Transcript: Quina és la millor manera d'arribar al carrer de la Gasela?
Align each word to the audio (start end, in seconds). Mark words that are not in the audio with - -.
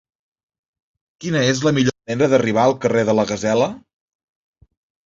Quina 1.25 1.43
és 1.51 1.61
la 1.67 1.75
millor 1.79 1.97
manera 1.99 2.31
d'arribar 2.33 2.65
al 2.65 2.77
carrer 2.87 3.07
de 3.13 3.19
la 3.21 3.31
Gasela? 3.35 3.73